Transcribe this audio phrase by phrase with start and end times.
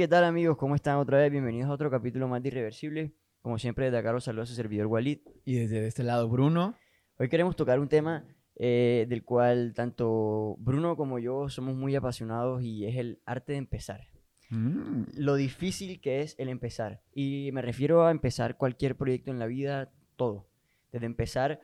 [0.00, 0.56] ¿qué tal amigos?
[0.56, 1.30] ¿Cómo están otra vez?
[1.30, 3.12] Bienvenidos a otro capítulo más de Irreversible.
[3.42, 5.18] Como siempre, desde acá los saludos a su servidor Walid.
[5.44, 6.74] Y desde este lado, Bruno.
[7.18, 8.24] Hoy queremos tocar un tema
[8.56, 13.58] eh, del cual tanto Bruno como yo somos muy apasionados y es el arte de
[13.58, 14.08] empezar.
[14.48, 15.02] Mm.
[15.18, 17.02] Lo difícil que es el empezar.
[17.12, 20.48] Y me refiero a empezar cualquier proyecto en la vida, todo.
[20.92, 21.60] Desde empezar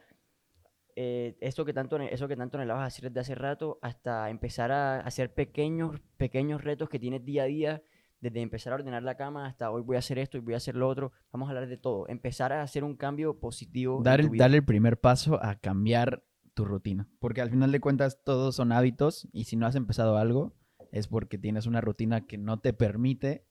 [0.95, 5.01] eh, esto que tanto, eso que tanto anhelabas hacer desde hace rato, hasta empezar a
[5.01, 7.83] hacer pequeños, pequeños retos que tienes día a día,
[8.31, 10.57] desde empezar a ordenar la cama hasta hoy voy a hacer esto y voy a
[10.57, 11.13] hacer lo otro.
[11.33, 12.09] Vamos a hablar de todo.
[12.09, 14.03] Empezar a hacer un cambio positivo.
[14.03, 14.45] Dar, en el- tu vida.
[14.45, 17.07] darle el primer paso a cambiar tu rutina.
[17.19, 20.55] Porque al final de cuentas todos son hábitos y si no has empezado algo
[20.91, 23.45] es porque tienes una rutina que no te permite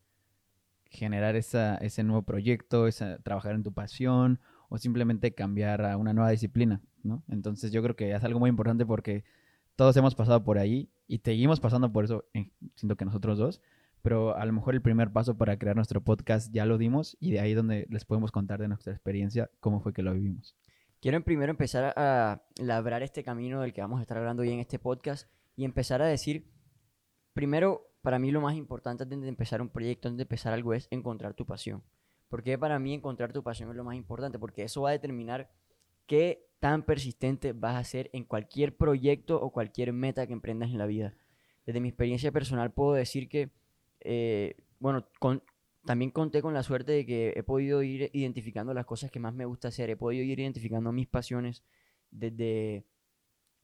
[0.90, 6.14] generar esa, ese nuevo proyecto, esa, trabajar en tu pasión o simplemente cambiar a una
[6.14, 7.24] nueva disciplina, ¿no?
[7.30, 9.24] Entonces yo creo que es algo muy importante porque
[9.76, 13.62] todos hemos pasado por ahí y seguimos pasando por eso, eh, siento que nosotros dos,
[14.06, 17.32] pero a lo mejor el primer paso para crear nuestro podcast ya lo dimos y
[17.32, 20.56] de ahí donde les podemos contar de nuestra experiencia cómo fue que lo vivimos.
[21.02, 24.60] Quiero primero empezar a labrar este camino del que vamos a estar hablando hoy en
[24.60, 26.46] este podcast y empezar a decir,
[27.34, 30.76] primero, para mí lo más importante antes de empezar un proyecto, antes de empezar algo
[30.76, 31.82] es encontrar tu pasión.
[32.30, 35.50] Porque para mí encontrar tu pasión es lo más importante, porque eso va a determinar
[36.06, 40.78] qué tan persistente vas a ser en cualquier proyecto o cualquier meta que emprendas en
[40.78, 41.16] la vida.
[41.66, 43.50] Desde mi experiencia personal puedo decir que,
[44.06, 45.44] eh, bueno, con-
[45.86, 49.34] también conté con la suerte de que he podido ir identificando las cosas que más
[49.34, 51.64] me gusta hacer, he podido ir identificando mis pasiones
[52.12, 52.86] desde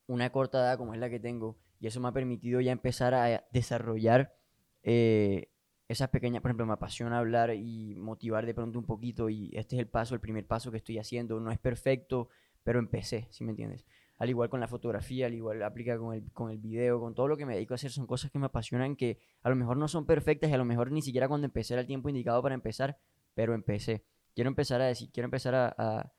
[0.07, 3.13] una corta edad como es la que tengo y eso me ha permitido ya empezar
[3.13, 4.35] a desarrollar
[4.83, 5.49] eh,
[5.87, 9.75] esas pequeñas, por ejemplo, me apasiona hablar y motivar de pronto un poquito y este
[9.75, 12.29] es el paso, el primer paso que estoy haciendo, no es perfecto,
[12.63, 13.85] pero empecé, ¿sí me entiendes?
[14.21, 17.27] Al igual con la fotografía, al igual aplica con el, con el video, con todo
[17.27, 19.77] lo que me dedico a hacer, son cosas que me apasionan que a lo mejor
[19.77, 22.39] no son perfectas y a lo mejor ni siquiera cuando empecé era el tiempo indicado
[22.43, 22.99] para empezar,
[23.33, 24.03] pero empecé.
[24.35, 26.13] Quiero empezar a decir, quiero empezar a, a,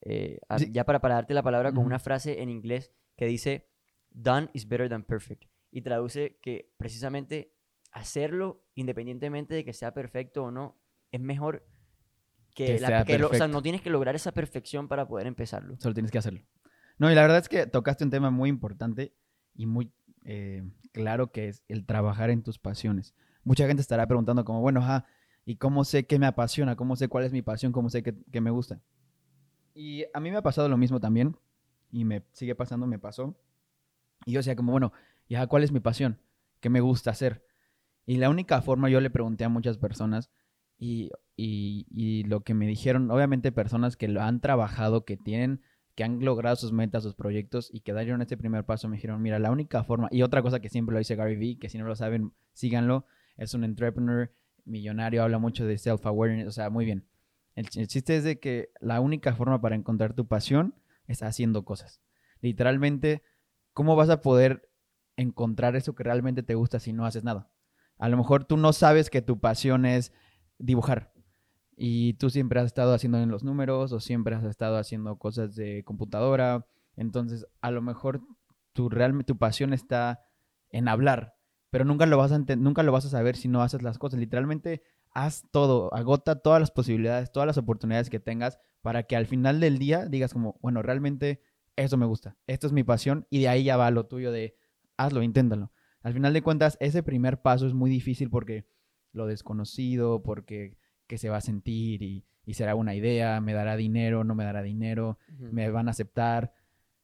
[0.00, 0.72] eh, a- Sí.
[0.72, 3.68] ya para, para darte la palabra con una frase en inglés que dice,
[4.10, 5.44] done is better than perfect.
[5.70, 7.54] Y traduce que precisamente
[7.92, 10.76] hacerlo, independientemente de que sea perfecto o no,
[11.12, 11.64] es mejor
[12.54, 15.28] que, Que la- que lo- o sea, no tienes que lograr esa perfección para poder
[15.28, 15.76] empezarlo.
[15.78, 16.40] Solo tienes que hacerlo.
[16.98, 19.14] No, y la verdad es que tocaste un tema muy importante
[19.54, 19.92] y muy
[20.24, 20.62] eh,
[20.92, 23.14] claro que es el trabajar en tus pasiones.
[23.42, 25.06] Mucha gente estará preguntando como, bueno, ajá,
[25.44, 26.76] ¿y cómo sé qué me apasiona?
[26.76, 27.72] ¿Cómo sé cuál es mi pasión?
[27.72, 28.80] ¿Cómo sé qué, me gusta?
[29.74, 31.36] Y a mí me ha pasado lo mismo también
[31.90, 33.36] y me sigue pasando, me pasó.
[34.26, 34.92] Y yo decía como, bueno,
[35.28, 36.18] ¿y ajá, cuál es mi pasión?
[36.60, 37.44] ¿Qué me gusta hacer?
[38.06, 40.30] Y la única forma, yo le pregunté a muchas personas
[40.78, 45.62] y, y- y lo que me dijeron, obviamente personas que lo han trabajado, que tienen,
[45.94, 49.22] que han logrado sus metas, sus proyectos y que dieron este primer paso, me dijeron,
[49.22, 51.78] mira, la única forma, y otra cosa que siempre lo dice Gary Vee, que si
[51.78, 53.06] no lo saben, síganlo,
[53.36, 54.32] es un entrepreneur
[54.64, 57.06] millonario, habla mucho de self-awareness, o sea, muy bien.
[57.54, 60.74] El, el chiste es de que la única forma para encontrar tu pasión
[61.06, 62.00] es haciendo cosas.
[62.40, 63.22] Literalmente,
[63.72, 64.68] ¿cómo vas a poder
[65.16, 67.50] encontrar eso que realmente te gusta si no haces nada?
[67.98, 70.12] A lo mejor tú no sabes que tu pasión es
[70.58, 71.13] dibujar
[71.76, 75.54] y tú siempre has estado haciendo en los números o siempre has estado haciendo cosas
[75.54, 76.66] de computadora.
[76.96, 78.20] Entonces, a lo mejor
[78.72, 80.20] tu, realmente tu pasión está
[80.70, 81.34] en hablar,
[81.70, 84.20] pero nunca lo, vas a nunca lo vas a saber si no haces las cosas.
[84.20, 84.82] Literalmente,
[85.12, 89.60] haz todo, agota todas las posibilidades, todas las oportunidades que tengas para que al final
[89.60, 91.40] del día digas como, bueno, realmente
[91.76, 94.56] eso me gusta, esto es mi pasión y de ahí ya va lo tuyo de
[94.96, 95.72] hazlo, inténtalo.
[96.02, 98.66] Al final de cuentas, ese primer paso es muy difícil porque
[99.12, 103.76] lo desconocido, porque qué se va a sentir y, y será una idea, me dará
[103.76, 106.52] dinero, no me dará dinero, me van a aceptar.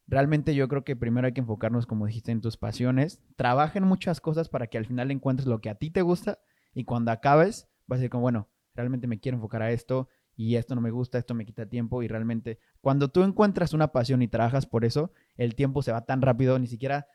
[0.06, 3.20] Realmente yo creo que primero hay que enfocarnos, como dijiste, en tus pasiones.
[3.36, 6.40] Trabaja en muchas cosas para que al final encuentres lo que a ti te gusta
[6.74, 10.56] y cuando acabes vas a decir como, bueno, realmente me quiero enfocar a esto y
[10.56, 14.22] esto no me gusta, esto me quita tiempo y realmente cuando tú encuentras una pasión
[14.22, 17.06] y trabajas por eso, el tiempo se va tan rápido, ni siquiera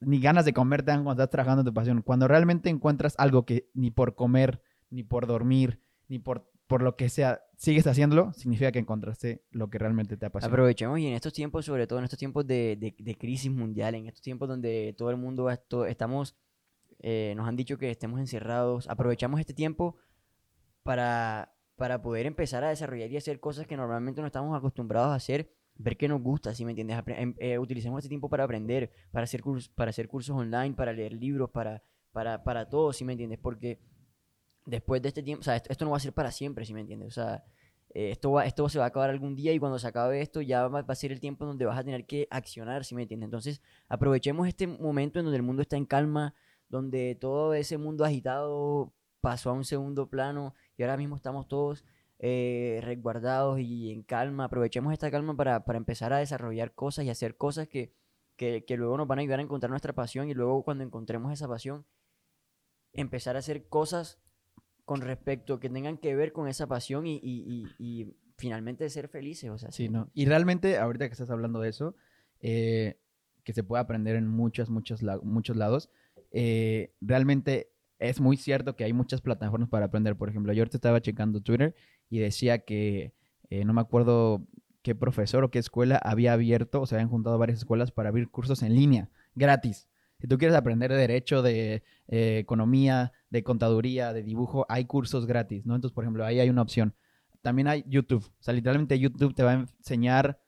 [0.00, 2.02] ni ganas de comer te dan cuando estás trabajando en tu pasión.
[2.02, 6.96] Cuando realmente encuentras algo que ni por comer, ni por dormir, ni por, por lo
[6.96, 10.52] que sea, sigues haciéndolo, significa que encontraste lo que realmente te apasiona.
[10.52, 13.94] Aprovechemos y en estos tiempos, sobre todo en estos tiempos de, de- de crisis mundial,
[13.94, 16.36] en estos tiempos donde todo el mundo esto- estamos,
[17.00, 19.96] eh, nos han dicho que estemos encerrados, aprovechamos este tiempo
[20.82, 25.14] para, para poder empezar a desarrollar y hacer cosas que normalmente no estamos acostumbrados a
[25.16, 26.96] hacer, ver qué nos gusta, ¿sí me entiendes?
[26.96, 29.42] Apre- em- eh, utilicemos este tiempo para aprender, para hacer,
[29.74, 31.82] para hacer cursos online, para leer libros, para,
[32.12, 33.38] para, para todo, ¿sí me entiendes?
[33.40, 33.78] Porque
[34.66, 36.74] después de este tiempo, o sea, esto, esto no va a ser para siempre, ¿sí
[36.74, 37.08] me entiendes?
[37.08, 37.44] O sea,
[37.90, 40.42] eh, esto, va, esto se va a acabar algún día y cuando se acabe esto
[40.42, 43.02] ya va, va a ser el tiempo donde vas a tener que accionar, ¿sí me
[43.02, 43.28] entiendes?
[43.28, 46.34] Entonces, aprovechemos este momento en donde el mundo está en calma,
[46.68, 51.84] donde todo ese mundo agitado pasó a un segundo plano y ahora mismo estamos todos
[52.18, 54.44] eh, resguardados y en calma.
[54.44, 57.92] Aprovechemos esta calma para, para empezar a desarrollar cosas y hacer cosas que,
[58.36, 61.32] que, que luego nos van a ayudar a encontrar nuestra pasión y luego cuando encontremos
[61.32, 61.86] esa pasión,
[62.92, 64.18] empezar a hacer cosas
[64.86, 69.08] con respecto que tengan que ver con esa pasión y, y, y, y finalmente ser
[69.08, 69.50] felices.
[69.50, 70.08] O sea, Sí, ¿no?
[70.14, 71.94] Y realmente, ahorita que estás hablando de eso,
[72.40, 72.96] eh,
[73.44, 75.90] que se puede aprender en muchos, muchos, la- muchos lados,
[76.32, 77.68] eh, realmente
[77.98, 80.16] es muy cierto que hay muchas plataformas para aprender.
[80.16, 81.74] Por ejemplo, yo ahorita estaba checando Twitter
[82.08, 83.12] y decía que,
[83.50, 84.46] eh, no me acuerdo
[84.82, 88.28] qué profesor o qué escuela había abierto, o se habían juntado varias escuelas para abrir
[88.28, 89.88] cursos en línea, gratis.
[90.20, 95.26] Si tú quieres aprender de derecho, de eh, economía, de contaduría, de dibujo, hay cursos
[95.26, 95.74] gratis, ¿no?
[95.74, 96.94] Entonces, por ejemplo, ahí hay una opción.
[97.42, 98.24] También hay YouTube.
[98.24, 100.40] O sea, literalmente YouTube te va a enseñar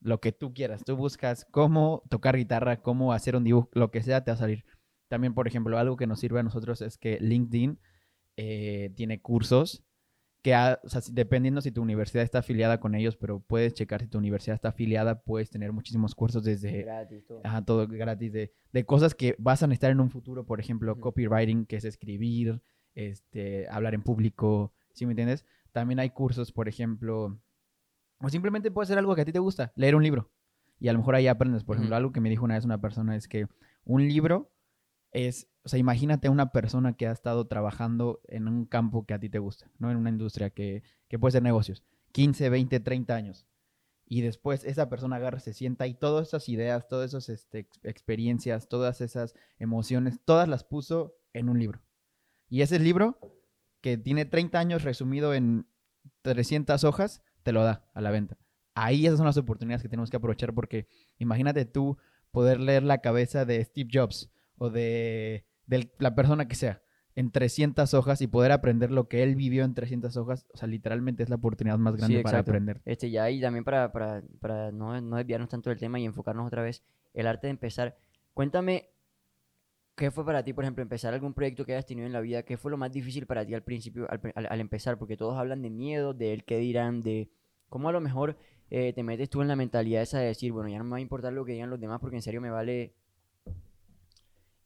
[0.00, 0.84] lo que tú quieras.
[0.84, 4.38] Tú buscas cómo tocar guitarra, cómo hacer un dibujo, lo que sea, te va a
[4.38, 4.64] salir.
[5.08, 7.78] También, por ejemplo, algo que nos sirve a nosotros es que LinkedIn
[8.36, 9.84] eh, tiene cursos
[10.46, 13.74] que, ha- o sea, si- dependiendo si tu universidad está afiliada con ellos, pero puedes
[13.74, 17.40] checar si tu universidad está afiliada, puedes tener muchísimos cursos desde gratis, todo.
[17.42, 21.00] Ajá, todo gratis de, de cosas que vas a necesitar en un futuro, por ejemplo,
[21.00, 22.62] copywriting, que es escribir,
[22.94, 25.44] este, hablar en público, ¿sí me entiendes?
[25.72, 27.40] También hay cursos, por ejemplo,
[28.20, 30.30] o simplemente puede ser algo que a ti te gusta, leer un libro.
[30.78, 32.80] Y a lo mejor ahí aprendes, por ejemplo, algo que me dijo una vez una
[32.80, 33.48] persona es que
[33.84, 34.52] un libro
[35.10, 39.18] es, o sea, imagínate una persona que ha estado trabajando en un campo que a
[39.18, 39.90] ti te gusta, ¿no?
[39.90, 41.82] En una industria que, que puede ser negocios,
[42.12, 43.48] 15, 20, 30 años
[44.06, 47.80] y después esa persona agarra, se sienta y todas esas ideas, todas esas este, ex-
[47.82, 51.82] experiencias, todas esas emociones, todas las puso en un libro.
[52.48, 53.18] Y ese libro,
[53.80, 55.66] que tiene 30 años resumido en
[56.22, 58.38] 300 hojas, te lo da a la venta.
[58.76, 60.86] Ahí esas son las oportunidades que tenemos que aprovechar porque
[61.18, 61.98] imagínate tú
[62.30, 66.82] poder leer la cabeza de Steve Jobs o de, de la persona que sea
[67.14, 70.68] en 300 hojas y poder aprender lo que él vivió en 300 hojas, o sea,
[70.68, 72.82] literalmente es la oportunidad más grande Sí, para aprender.
[72.84, 76.46] Este, ya y también para, para, para no, no desviarnos tanto del tema y enfocarnos
[76.46, 76.82] otra vez,
[77.14, 77.96] el arte de empezar.
[78.34, 78.90] Cuéntame,
[79.96, 82.42] ¿qué fue para ti, por ejemplo, empezar algún proyecto que hayas tenido en la vida?
[82.42, 84.98] ¿Qué fue lo más difícil para ti al principio, al, pri- al- al empezar?
[84.98, 87.30] Porque todos hablan de miedo, de el qué dirán, de
[87.68, 88.36] cómo a lo mejor
[88.70, 90.96] eh, te metes tú en la mentalidad esa de decir, bueno, ya no me va
[90.98, 92.94] a importar lo que digan los demás porque en serio me vale...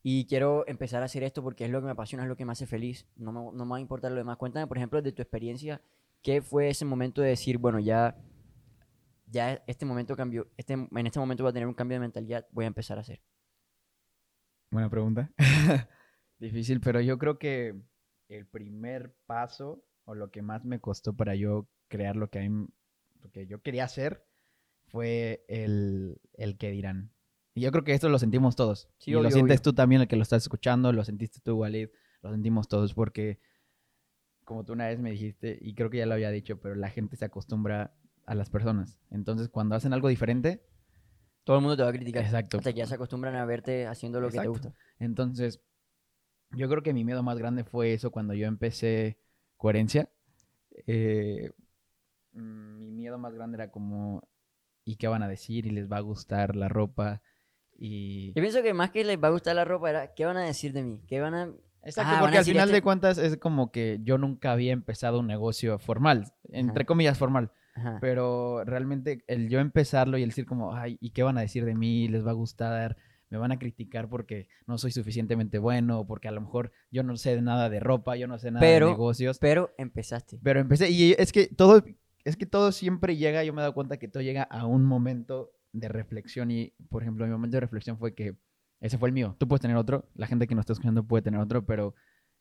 [0.02, 2.44] Y quiero empezar a hacer esto porque es lo que me apasiona, es lo que
[2.47, 3.06] me hace feliz.
[3.17, 4.37] No me, no me va a importar lo demás.
[4.38, 5.81] Cuéntame, por ejemplo, de tu experiencia
[6.23, 8.14] ¿Qué fue ese momento de decir, bueno, ya,
[9.26, 12.47] ya este momento cambió, este, en este momento voy a tener un cambio de mentalidad,
[12.52, 13.23] voy a empezar a hacer?
[14.70, 15.31] Buena pregunta.
[16.38, 17.81] Difícil, pero yo creo que
[18.29, 22.69] el primer paso o lo que más me costó para yo crear lo que, mí-
[23.23, 24.25] lo que yo quería hacer
[24.88, 27.12] fue el, el que dirán.
[27.55, 28.88] Y yo creo que esto lo sentimos todos.
[28.99, 29.62] Sí, y lo sientes obvio.
[29.62, 31.88] tú también, el que lo estás escuchando, lo sentiste tú, Walid,
[32.23, 33.41] lo sentimos todos porque,
[34.44, 36.91] como tú una vez me dijiste, y creo que ya lo había dicho, pero la
[36.91, 37.94] gente se acostumbra
[38.26, 38.99] a las personas.
[39.11, 40.62] Entonces, cuando hacen algo diferente,
[41.44, 42.23] Todo el mundo te va a criticar.
[42.25, 44.69] exacto, Hasta que ya se acostumbran a verte haciendo lo que te Exacto.
[44.70, 44.75] gusta.
[44.99, 45.61] Entonces,
[46.52, 49.19] yo creo que mi miedo más grande fue eso cuando yo empecé
[49.56, 50.08] coherencia.
[50.87, 51.50] Eh,
[52.32, 54.28] mm, mi miedo más grande era como,
[54.85, 55.66] ¿y qué van a decir?
[55.66, 57.23] ¿Y les va a gustar la ropa?
[57.83, 58.29] Y...
[58.35, 60.43] Yo pienso que más que les va a gustar la ropa era, ¿qué van a
[60.43, 61.01] decir de mí?
[61.09, 61.51] ¿Qué van a...?
[61.83, 65.19] Exacto, Ah, porque al final este- de cuentas es como que yo nunca había empezado
[65.21, 66.87] un negocio formal, entre Ajá.
[66.87, 67.97] comillas formal, Ajá.
[68.03, 71.65] pero realmente el yo empezarlo y el decir como, ay, ¿y qué van a decir
[71.65, 72.07] de mí?
[72.09, 72.99] ¿Les va a gustar?
[73.31, 76.05] ¿Me van a criticar porque no soy suficientemente bueno?
[76.07, 78.87] Porque a lo mejor yo no sé nada de ropa, yo no sé nada Pero-
[78.89, 79.39] de negocios.
[79.39, 80.39] Pero empezaste.
[80.43, 81.83] Pero empecé, y es que todo,
[82.25, 84.85] es que todo siempre llega, yo me he dado cuenta que todo llega a un
[84.85, 88.37] momento de reflexión y, por ejemplo, mi momento de reflexión fue que
[88.81, 89.37] ese fue el mío.
[89.39, 91.95] Tú puedes tener otro, la gente que nos está escuchando puede tener otro, pero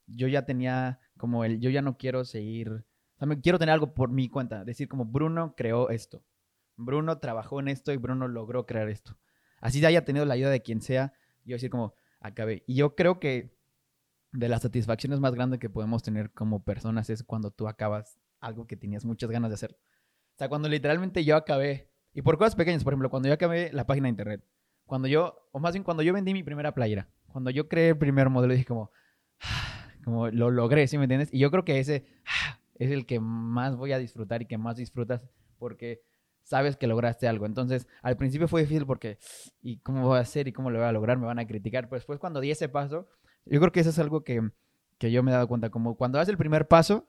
[0.07, 3.93] yo ya tenía como el, yo ya no quiero seguir, o sea, quiero tener algo
[3.93, 6.23] por mi cuenta, decir como Bruno creó esto,
[6.77, 9.17] Bruno trabajó en esto y Bruno logró crear esto.
[9.59, 12.63] Así haya tenido la ayuda de quien sea, yo decir como acabé.
[12.65, 13.53] Y yo creo que
[14.31, 18.67] de las satisfacciones más grandes que podemos tener como personas es cuando tú acabas algo
[18.67, 19.77] que tenías muchas ganas de hacer.
[20.35, 23.71] O sea, cuando literalmente yo acabé, y por cosas pequeñas, por ejemplo, cuando yo acabé
[23.71, 24.43] la página de internet,
[24.85, 27.97] cuando yo, o más bien cuando yo vendí mi primera playera, cuando yo creé el
[27.97, 28.91] primer modelo, dije como,
[30.03, 31.29] como lo logré, ¿sí me entiendes?
[31.31, 32.07] Y yo creo que ese
[32.75, 35.21] es el que más voy a disfrutar y que más disfrutas
[35.59, 36.01] porque
[36.43, 37.45] sabes que lograste algo.
[37.45, 39.17] Entonces, al principio fue difícil porque,
[39.61, 41.17] ¿y cómo voy a hacer y cómo lo voy a lograr?
[41.17, 41.87] Me van a criticar.
[41.87, 43.07] Pero después, cuando di ese paso,
[43.45, 44.41] yo creo que eso es algo que,
[44.97, 45.69] que yo me he dado cuenta.
[45.69, 47.07] Como cuando das el primer paso,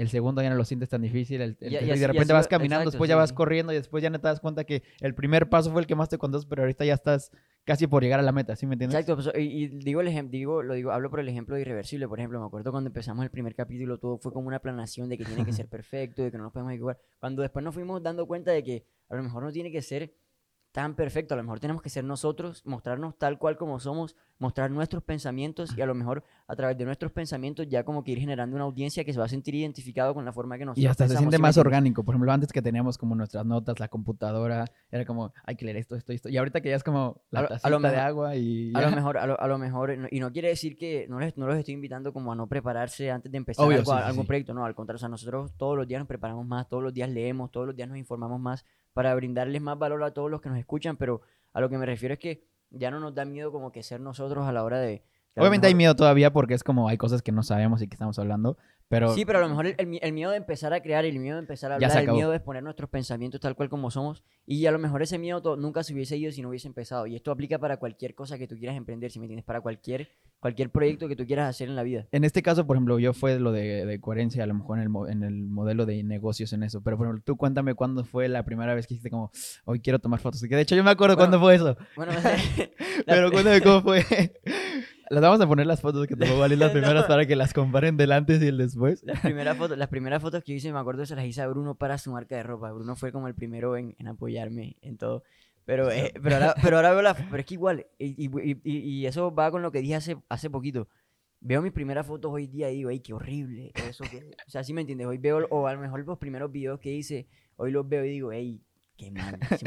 [0.00, 1.40] el segundo ya no lo sientes tan difícil.
[1.40, 3.72] El, el Y- así- de repente así vas va- caminando, exacto, después ya vas corriendo
[3.72, 6.08] y después ya no te das cuenta que el primer paso fue el que más
[6.08, 7.30] te costó, pero ahorita ya estás
[7.64, 8.98] casi por llegar a la meta, ¿sí me entiendes?
[9.00, 11.60] Exacto, pues, y, y digo el ejemplo, digo, lo digo, hablo por el ejemplo de
[11.62, 15.08] Irreversible, por ejemplo, me acuerdo cuando empezamos el primer capítulo, todo fue como una planación
[15.08, 16.98] de que tiene que ser perfecto, de que no nos podemos equivocar.
[17.18, 20.12] Cuando después nos fuimos dando cuenta de que a lo mejor no tiene que ser
[20.72, 24.70] tan perfecto, a lo mejor tenemos que ser nosotros, mostrarnos tal cual como somos, mostrar
[24.70, 28.18] nuestros pensamientos y a lo mejor a través de nuestros pensamientos ya como que ir
[28.20, 30.86] generando una audiencia que se va a sentir identificado con la forma que nosotros Y
[30.86, 32.04] hasta se siente ¿sí me más orgánico.
[32.04, 35.76] Por ejemplo, antes que teníamos como nuestras notas, la computadora, era como, hay que leer
[35.78, 36.28] esto, esto, esto.
[36.28, 38.36] Y ahorita que ya es como la A lo- a lo tacita de mejor- agua
[38.36, 41.06] y A lo mejor, a lo, a lo mejor, no- y no quiere decir que
[41.08, 43.92] no, les, no los estoy invitando como a no prepararse antes de empezar Obvio, algo-
[43.92, 44.26] sí, sí, algún sí.
[44.28, 46.94] proyecto, no, al contrario, o sea, nosotros todos los días nos preparamos más, todos los
[46.94, 50.40] días leemos, todos los días nos informamos más para brindarles más valor a todos los
[50.40, 53.24] que nos escuchan, pero a lo que me refiero es que ya no nos da
[53.24, 55.02] miedo como que ser nosotros a la hora de...
[55.36, 57.94] Obviamente hay mejor- miedo todavía porque es como hay cosas que no sabemos y que
[57.94, 58.58] estamos hablando,
[58.90, 61.06] pero Sí, pero a lo mejor el, el mi- el miedo de empezar a crear,
[61.06, 63.90] el miedo de empezar a hablar, el miedo de exponer nuestros pensamientos tal cual como
[63.90, 67.06] somos, y a lo mejor ese miedo nunca se hubiese ido si no hubiese empezado.
[67.06, 70.10] Y esto aplica para cualquier cosa que tú quieras emprender, si me entiendes, para cualquier,
[70.40, 72.06] cualquier proyecto que tú quieras hacer en la vida.
[72.12, 74.82] en este caso, por ejemplo, yo fue lo de, de coherencia, a lo mejor en
[74.82, 78.04] el, mo- en el modelo de negocios en eso, pero por ejemplo, tú cuéntame cuándo
[78.04, 79.30] fue la primera vez que dijiste como,
[79.64, 80.40] hoy quiero tomar fotos.
[80.42, 82.20] Que de hecho yo me acuerdo Bueno, cuándo fue eso, Bueno, la-
[83.06, 84.04] pero cuéntame cómo fue.
[85.10, 87.06] Las vamos a poner las fotos que tomó Vali las primeras No.
[87.08, 89.02] para que las comparen del antes y el después.
[89.04, 91.48] las, primeras fotos, las primeras fotos que yo hice, me acuerdo, se las hice a
[91.48, 92.72] Bruno para su marca de ropa.
[92.72, 95.22] Bruno fue como el primero en, en apoyarme en todo.
[95.66, 97.14] Pero, eh, pero, ahora, pero ahora veo la...
[97.14, 100.16] Pero es que igual, y, y- y- y eso va con lo que dije hace,
[100.28, 100.88] hace poquito.
[101.40, 103.72] Veo mis primeras fotos hoy día y digo, ¡ay, qué horrible!
[103.88, 104.30] Eso que...
[104.46, 105.06] O sea, ¿sí me entiendes?
[105.08, 107.26] Hoy veo, o a lo mejor los primeros videos que hice,
[107.56, 108.62] hoy los veo y digo, ¡ey,
[108.96, 109.38] qué mal!
[109.58, 109.64] ¿sí?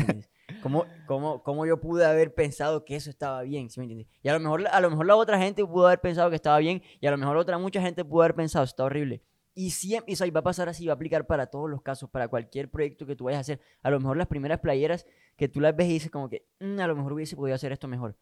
[0.62, 3.70] ¿Cómo, cómo, cómo yo pude haber pensado que eso estaba bien?
[3.70, 4.08] ¿sí me entiendes?
[4.22, 6.58] Y a lo, mejor, a lo mejor la otra gente pudo haber pensado que estaba
[6.60, 9.22] bien y a lo mejor otra mucha gente pudo haber pensado, está horrible.
[9.56, 12.28] Y siempre, eso va a pasar así, va a aplicar para todos los casos, para
[12.28, 13.60] cualquier proyecto que tú vayas a hacer.
[13.84, 15.06] A lo mejor las primeras playeras
[15.36, 17.72] que tú las ves y dices como que, "Mm, a lo mejor hubiese podido hacer
[17.72, 18.18] esto mejor.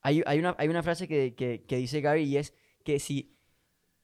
[0.00, 3.36] Hay, hay, una, hay una frase que, que, que dice Gary y es que si,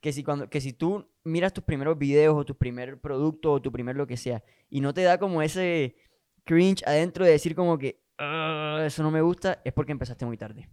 [0.01, 3.63] que, si cuando, que si tú miras tus primeros videos o tu primer producto o
[3.63, 5.97] tu primer lo que sea y no te da como ese
[6.49, 10.37] cringe adentro de decir como que, "Ah, eso no me gusta, es porque empezaste muy
[10.39, 10.69] tarde.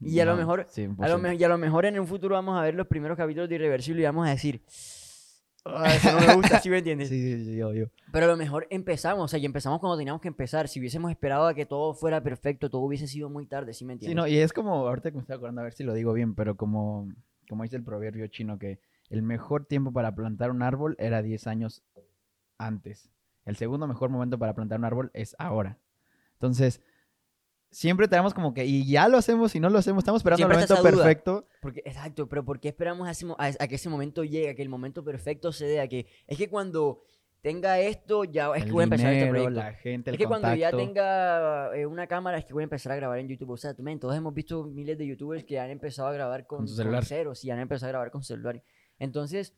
[0.00, 1.18] Y a lo No, mejor- sí, A lo, 100%.
[1.22, 3.54] me- y a lo mejor en un futuro vamos a ver los primeros capítulos de
[3.54, 4.62] Irreversible y vamos a decir,
[5.64, 7.08] "Ah, eso no me gusta, ¿sí me entiendes?
[7.10, 7.90] Sí, sí, sí, obvio.
[8.12, 10.68] Pero a lo mejor empezamos, o sea, y empezamos cuando teníamos que empezar.
[10.68, 13.92] Si hubiésemos esperado a que todo fuera perfecto, todo hubiese sido muy tarde, ¿sí me
[13.94, 14.16] Sí, entiendes?
[14.16, 16.34] no, y es como, ahorita que me estoy acordando, a ver si lo digo bien,
[16.34, 17.08] pero como,
[17.48, 21.46] como dice el proverbio chino, que el mejor tiempo para plantar un árbol era 10
[21.46, 21.82] años
[22.58, 23.10] antes.
[23.46, 25.78] El segundo mejor momento para plantar un árbol es ahora.
[26.34, 26.82] Entonces,
[27.70, 30.58] siempre tenemos como que, y ya lo hacemos, y no lo hacemos, estamos esperando Siempre
[30.62, 31.48] el momento perfecto.
[31.62, 34.50] Porque, exacto, pero ¿por qué esperamos a, ese mo- a- a que ese momento llegue,
[34.50, 35.80] a que el momento perfecto se dé?
[35.80, 37.02] A que, es que cuando
[37.42, 39.60] tenga esto, ya es el que voy a empezar este dinero, proyecto.
[39.60, 42.64] la gente, el Es que cuando ya tenga eh, una cámara es que voy a
[42.64, 43.50] empezar a grabar en YouTube.
[43.50, 46.58] O sea, tú, todos hemos visto miles de YouTubers que han empezado a grabar con,
[46.60, 47.04] Con celular.
[47.04, 48.60] ceros y han empezado a grabar con celular.
[48.98, 49.54] Entonces,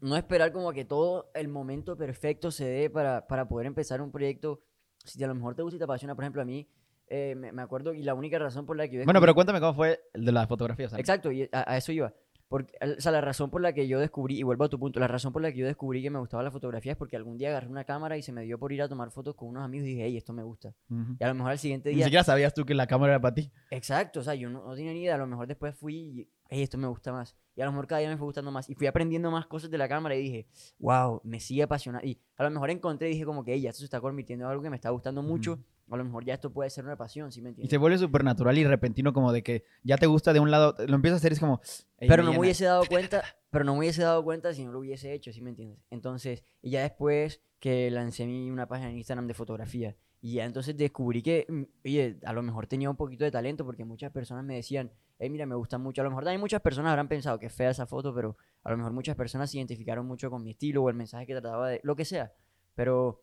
[0.00, 4.10] no esperar como que todo el momento perfecto se dé para, para poder empezar un
[4.10, 4.60] proyecto.
[5.04, 6.68] Si a lo mejor te gusta y te apasiona, por ejemplo, a mí,
[7.08, 9.60] eh, me, me acuerdo, y la única razón por la que yo Bueno, pero cuéntame
[9.60, 10.92] cómo fue el de las fotografías.
[10.94, 12.12] Exacto, y a, a eso iba.
[12.48, 14.98] Porque, o sea, la razón por la que yo descubrí, y vuelvo a tu punto,
[14.98, 17.38] la razón por la que yo descubrí que me gustaba la fotografía es porque algún
[17.38, 19.64] día agarré una cámara y se me dio por ir a tomar fotos con unos
[19.64, 20.74] amigos y dije, hey, esto me gusta.
[20.90, 21.14] Ujú.
[21.20, 22.06] Y a lo mejor al siguiente Ni día...
[22.06, 23.52] siquiera sabías tú que la cámara era para ti.
[23.70, 26.62] Exacto, o sea, yo no, no tenía ni idea, a lo mejor después fui hey,
[26.62, 27.34] esto me gusta más.
[27.56, 28.68] Y a lo mejor cada día me fue gustando más.
[28.68, 30.46] Y fui aprendiendo más cosas de la cámara y dije,
[30.78, 32.06] wow, me sigue apasionando.
[32.06, 34.44] Y a lo mejor encontré y dije como que, hey, ya esto se está convirtiendo
[34.44, 35.52] en algo que me está gustando mucho.
[35.54, 35.62] Ujú.
[35.94, 37.70] A lo mejor ya esto puede ser una pasión, ¿sí me Y entiendes?
[37.70, 40.76] se vuelve súper natural y repentino, como de que ya te gusta de un lado,
[40.86, 41.60] lo empiezas a hacer y es como.
[41.98, 42.40] "Ey, pero no me llena".
[42.42, 45.40] hubiese dado cuenta, pero no me hubiese dado cuenta si no lo hubiese hecho, ¿sí
[45.42, 45.80] me entiendes?
[45.90, 50.44] Entonces, y ya después que lancé mi, una página en Instagram de fotografía, y ya
[50.44, 54.12] entonces descubrí que, mm, oye, a lo mejor tenía un poquito de talento, porque muchas
[54.12, 57.06] personas me decían, hey, mira, me gusta mucho, a lo mejor también muchas personas habrán
[57.06, 60.30] pensado que es fea esa foto, pero a lo mejor muchas personas se identificaron mucho
[60.30, 62.32] con mi estilo o el mensaje que trataba de, lo que sea,
[62.74, 63.22] pero,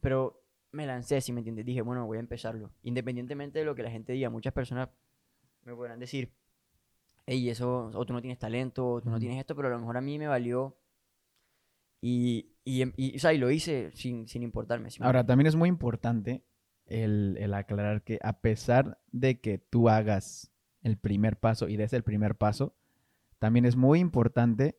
[0.00, 1.64] pero me lancé, ¿sí me entiendes?
[1.64, 4.88] Dije, bueno, voy a empezarlo, independientemente de lo que la gente diga, muchas personas
[5.62, 6.32] me podrán decir,
[7.26, 9.78] hey, eso, o tú no tienes talento, o tú no tienes esto, pero a lo
[9.78, 10.76] mejor a mí me valió.
[12.00, 14.90] Y, y, y, o sea, y lo hice sin, sin importarme.
[14.90, 16.42] ¿sí me Ahora, también es muy importante
[16.86, 20.50] el, el aclarar que a pesar de que tú hagas
[20.82, 22.74] el primer paso y des el primer paso,
[23.38, 24.78] también es muy importante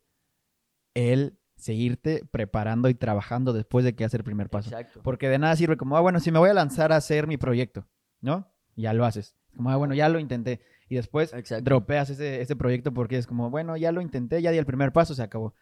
[0.94, 4.70] el seguirte preparando y trabajando después de que haces el primer paso.
[4.70, 5.00] Exacto.
[5.02, 7.36] Porque de nada sirve como, ah, bueno, si me voy a lanzar a hacer mi
[7.36, 7.86] proyecto,
[8.20, 8.52] ¿no?
[8.74, 9.36] Ya lo haces.
[9.56, 10.60] Como, ah, bueno, ya lo intenté.
[10.88, 11.64] Y después Exacto.
[11.64, 14.92] dropeas ese, ese proyecto porque es como, bueno, ya lo intenté, ya di el primer
[14.92, 15.54] paso, se acabó.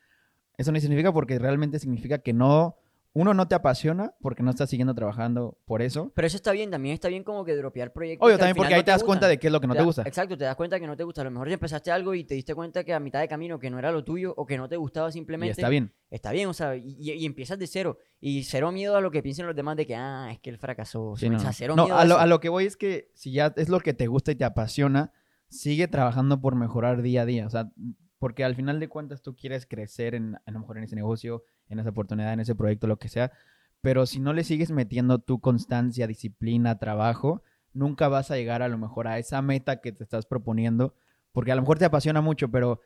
[0.57, 2.77] Eso no significa porque realmente significa que no
[3.13, 6.13] uno no te apasiona porque no estás siguiendo trabajando por eso.
[6.15, 8.25] Pero eso está bien, también está bien como que dropear proyectos.
[8.25, 9.75] Obvio, que también porque ahí no te das cuenta de qué es lo que no
[9.75, 10.03] te gusta.
[10.03, 11.23] Exacto, te das cuenta que no te gusta.
[11.23, 13.59] A lo mejor ya empezaste algo y te diste cuenta que a mitad de camino
[13.59, 15.53] que no era lo tuyo o que no te gustaba Y simplemente.
[15.53, 15.93] está bien.
[16.09, 17.99] Está bien, o sea, y, empiezas de cero.
[18.21, 20.59] Y cero miedo a lo que piensen los demás de que, ah, es que él
[20.59, 21.17] fracasó.
[21.17, 21.53] Sí, o no, sea, no.
[21.55, 22.23] cero No, miedo a, lo, eso.
[22.23, 24.45] a lo que voy es que si ya es lo que te gusta y te
[24.45, 25.13] apasiona,
[25.49, 27.47] sigue trabajando por mejorar día a día.
[27.47, 27.71] O sea,
[28.21, 31.43] porque al final de cuentas tú quieres crecer en, a lo mejor en ese negocio,
[31.71, 33.33] en esa oportunidad, en ese proyecto, lo que sea.
[33.81, 38.69] Pero si no le sigues metiendo tu constancia, disciplina, trabajo, nunca vas a llegar a
[38.69, 40.95] lo mejor a esa meta que te estás proponiendo.
[41.33, 42.81] Porque a lo mejor te apasiona mucho, pero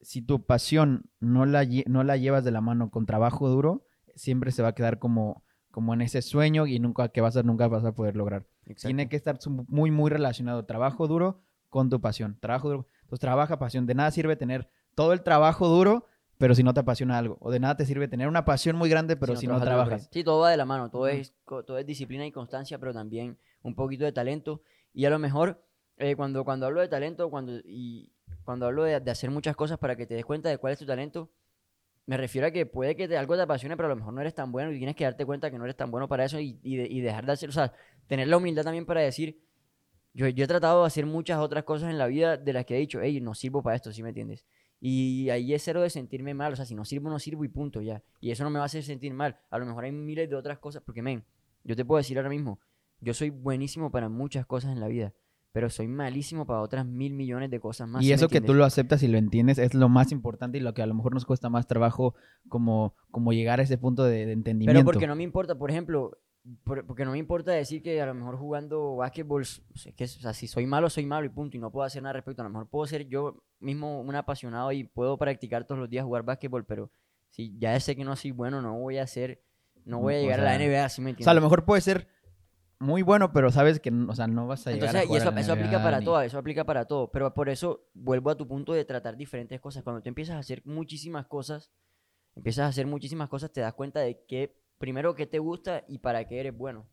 [0.00, 4.52] si tu pasión no la, no la llevas de la mano con trabajo duro, siempre
[4.52, 7.66] se va a quedar como, como en ese sueño y nunca que vas a, nunca
[7.66, 8.46] vas a poder lograr.
[8.66, 8.88] Exacto.
[8.88, 12.36] Tiene que estar muy, muy relacionado trabajo duro con tu pasión.
[12.40, 12.88] Trabajo duro.
[13.02, 13.86] Entonces, trabaja pasión.
[13.86, 16.06] De nada sirve tener todo el trabajo duro,
[16.38, 17.36] pero si no te apasiona algo.
[17.40, 20.08] O de nada te sirve tener una pasión muy grande, pero si no, trabajas.
[20.12, 23.36] Sí, todo va de la mano, todo, es, todo es disciplina y constancia, pero también
[23.62, 24.62] un poquito de talento.
[24.94, 25.62] Y a lo mejor,
[25.98, 28.10] eh, cuando, cuando hablo de talento, cuando, y
[28.44, 30.78] cuando hablo de, de hacer muchas cosas para que te des cuenta de cuál es
[30.78, 31.30] tu talento,
[32.06, 34.20] me refiero a que puede que te, algo te apasione, pero a lo mejor no
[34.22, 36.40] eres tan bueno y tienes que darte cuenta que no eres tan bueno para eso
[36.40, 37.72] y, y de- y dejar de hacer, o sea,
[38.06, 39.38] tener la humildad también para decir,
[40.14, 42.76] yo, yo he tratado de hacer muchas otras cosas en la vida de las que
[42.76, 44.46] he dicho, hey, no sirvo para esto, ¿sí me entiendes?
[44.80, 47.48] Y ahí es cero de sentirme mal, o sea, si no sirvo, no sirvo y
[47.48, 48.02] punto, ya.
[48.20, 49.36] Y eso no me va a hacer sentir mal.
[49.50, 51.24] A lo mejor hay miles de otras cosas, porque, men,
[51.64, 52.60] yo te puedo decir ahora mismo,
[53.00, 55.12] yo soy buenísimo para muchas cosas en la vida,
[55.52, 58.02] pero soy malísimo para otras mil millones de cosas más.
[58.02, 60.58] Y ¿sí me eso que tú lo aceptas y lo entiendes es lo más importante
[60.58, 62.14] y lo que a lo mejor nos cuesta más trabajo
[62.48, 64.78] como, como llegar a ese punto de, de entendimiento.
[64.78, 66.18] Pero porque no me importa, por ejemplo,
[66.64, 69.62] por- porque no me importa decir que a lo mejor jugando básquetbol, es
[69.96, 72.10] que, o sea, si soy malo, soy malo y punto, y no puedo hacer nada
[72.10, 72.42] al respecto.
[72.42, 76.04] A lo mejor puedo ser yo mismo un apasionado y puedo practicar todos los días
[76.04, 76.90] jugar básquetbol, pero
[77.30, 79.42] si ya sé que no soy bueno, no voy a hacer,
[79.84, 81.24] no voy a O llegar a sea, la NBA, así me O entiendes?
[81.24, 82.08] sea, a lo mejor puede ser
[82.78, 85.28] muy bueno, pero sabes que o sea, no vas a llegar Entonces, a y eso,
[85.28, 87.10] a la eso aplica NBA para ni- todo, eso aplica para todo.
[87.10, 89.82] Pero por eso vuelvo a tu punto de tratar diferentes cosas.
[89.82, 91.72] Cuando tú empiezas a hacer muchísimas cosas,
[92.36, 95.98] empiezas a hacer muchísimas cosas, te das cuenta de que, primero, qué te gusta y
[95.98, 96.86] para qué eres bueno.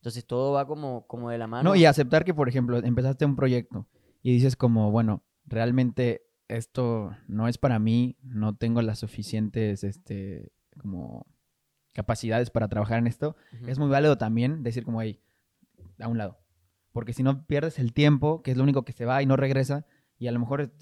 [0.00, 1.70] Entonces todo va como, como de la mano.
[1.70, 3.86] No, y aceptar que, por ejemplo, empezaste un proyecto
[4.22, 10.52] y dices como, bueno, realmente esto no es para mí, no tengo las suficientes, este,
[10.78, 11.26] como
[11.92, 13.36] capacidades para trabajar en esto.
[13.66, 15.20] Es muy válido también decir como, hey,
[15.98, 16.38] a un lado.
[16.92, 19.36] Porque si no pierdes el tiempo, que es lo único que se va y no
[19.36, 19.86] regresa,
[20.18, 20.72] y a lo mejor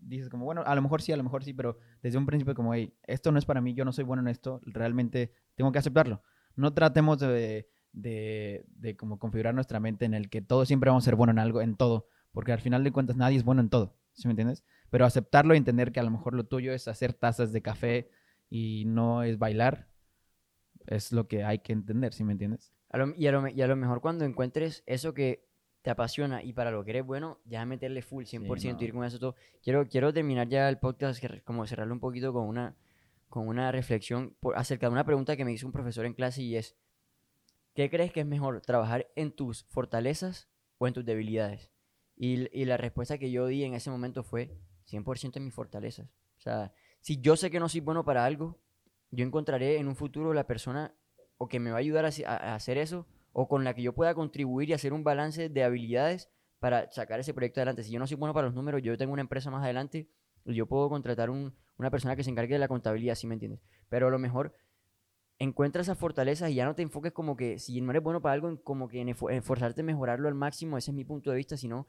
[0.00, 2.54] dices como, bueno, a lo mejor sí, a lo mejor sí, pero desde un principio
[2.54, 5.72] como, hey, esto no es para mí, yo no soy bueno en esto, realmente tengo
[5.72, 6.22] que aceptarlo.
[6.56, 11.04] No tratemos de, de, de como configurar nuestra mente en el que todos siempre vamos
[11.04, 13.60] a ser bueno en algo, en todo, porque al final de cuentas nadie es bueno
[13.60, 14.64] en todo, ¿sí me entiendes?
[14.90, 18.10] Pero aceptarlo y entender que a lo mejor lo tuyo es hacer tazas de café
[18.48, 19.88] y no es bailar,
[20.86, 22.72] es lo que hay que entender, ¿sí me entiendes?
[22.90, 25.46] A lo- y, a lo, me- y a lo mejor cuando encuentres eso que
[25.82, 28.82] te apasiona y para lo que eres bueno, ya meterle full, 100%, no.
[28.84, 29.34] ir con eso todo.
[29.62, 32.76] Quiero, quiero terminar ya el podcast, como cerrarlo un poquito con una,
[33.28, 36.42] con una reflexión por, acerca de una pregunta que me hizo un profesor en clase
[36.42, 36.76] y es,
[37.74, 41.70] ¿qué crees que es mejor, trabajar en tus fortalezas o en tus debilidades?
[42.22, 44.54] Y, y la respuesta que yo di en ese momento fue
[44.84, 46.06] 100% en mis fortalezas.
[46.36, 48.58] O sea, si yo sé que no soy bueno para algo,
[49.10, 50.94] yo encontraré en un futuro la persona
[51.38, 53.80] o que me va a ayudar a, a- a hacer eso o con la que
[53.80, 56.28] yo pueda contribuir y hacer un balance de habilidades
[56.58, 57.84] para sacar ese proyecto adelante.
[57.84, 60.06] Si yo no soy bueno para los números, yo tengo una empresa más adelante
[60.44, 63.32] y yo puedo contratar un- una persona que se encargue de la contabilidad, ¿sí me
[63.34, 63.60] entiendes?
[63.88, 64.54] Pero a lo mejor
[65.38, 68.34] encuentra esas fortalezas y ya no te enfoques como que si no eres bueno para
[68.34, 71.30] algo, como que en esfo- en esforzarte en mejorarlo al máximo, ese es mi punto
[71.30, 71.86] de vista, sino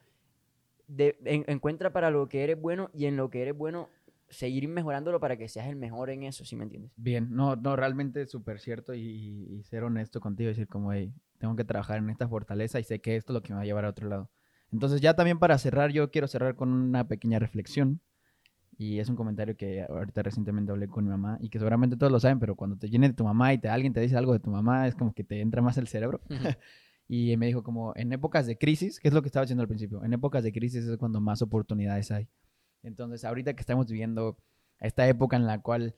[0.96, 3.90] de, en- encuentra para lo que eres bueno y en lo que eres bueno
[4.30, 6.92] seguir mejorándolo para que seas el mejor en eso, ¿sí me entiendes?
[6.96, 11.56] Bien, no, no, realmente súper cierto y, y ser honesto contigo decir como, hey, tengo
[11.56, 13.66] que trabajar en esta fortaleza y sé que esto es lo que me va a
[13.66, 14.30] llevar a otro lado.
[14.72, 18.00] Entonces ya también para cerrar, yo quiero cerrar con una pequeña reflexión
[18.78, 22.12] y es un comentario que ahorita recientemente hablé con mi mamá y que seguramente todos
[22.12, 24.34] lo saben, pero cuando te llene de tu mamá y te, alguien te dice algo
[24.34, 26.22] de tu mamá, es como que te entra más el cerebro.
[27.14, 29.68] Y me dijo como, en épocas de crisis, que es lo que estaba diciendo al
[29.68, 32.30] principio, en épocas de crisis es cuando más oportunidades hay.
[32.84, 34.38] Entonces, ahorita que estamos viviendo
[34.80, 35.94] esta época en la cual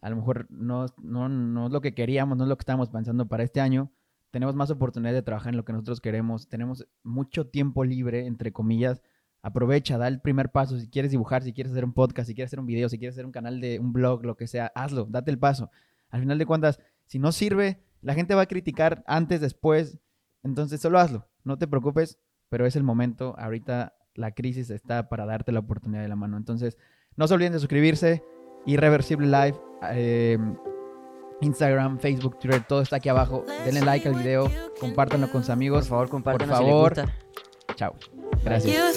[0.00, 2.88] a lo mejor no, no, no es lo que queríamos, no es lo que estábamos
[2.88, 3.92] pensando para este año,
[4.30, 8.50] tenemos más oportunidades de trabajar en lo que nosotros queremos, tenemos mucho tiempo libre, entre
[8.50, 9.02] comillas,
[9.42, 12.48] aprovecha, da el primer paso, si quieres dibujar, si quieres hacer un podcast, si quieres
[12.48, 15.04] hacer un video, si quieres hacer un canal de un blog, lo que sea, hazlo,
[15.04, 15.70] date el paso.
[16.08, 19.98] Al final de cuentas, si no sirve, la gente va a criticar antes, después,
[20.46, 25.26] entonces solo hazlo, no te preocupes, pero es el momento, ahorita la crisis está para
[25.26, 26.36] darte la oportunidad de la mano.
[26.36, 26.78] Entonces,
[27.16, 28.24] no se olviden de suscribirse,
[28.64, 29.58] Irreversible Live,
[29.92, 30.38] eh,
[31.40, 33.44] Instagram, Facebook, Twitter, todo está aquí abajo.
[33.64, 35.88] Denle like al video, compártanlo con sus Por amigos.
[35.88, 36.94] favor, compártanos favor.
[36.94, 37.74] si les gusta.
[37.74, 37.94] Chao.
[38.44, 38.96] Gracias.